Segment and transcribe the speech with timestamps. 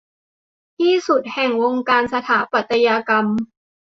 [0.77, 3.25] ที่สุดแห่งวงการสถาปัตยกรรม